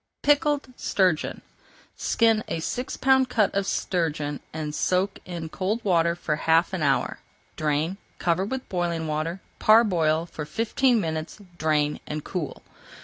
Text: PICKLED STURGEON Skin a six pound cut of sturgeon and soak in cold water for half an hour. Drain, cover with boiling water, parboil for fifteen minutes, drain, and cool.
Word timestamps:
PICKLED 0.23 0.73
STURGEON 0.77 1.41
Skin 1.95 2.43
a 2.47 2.59
six 2.59 2.97
pound 2.97 3.29
cut 3.29 3.53
of 3.53 3.67
sturgeon 3.67 4.39
and 4.51 4.73
soak 4.73 5.19
in 5.25 5.47
cold 5.47 5.79
water 5.85 6.15
for 6.15 6.37
half 6.37 6.73
an 6.73 6.81
hour. 6.81 7.19
Drain, 7.55 7.97
cover 8.17 8.43
with 8.43 8.67
boiling 8.67 9.05
water, 9.05 9.41
parboil 9.59 10.25
for 10.25 10.43
fifteen 10.43 10.99
minutes, 10.99 11.37
drain, 11.59 11.99
and 12.07 12.23
cool. 12.23 12.63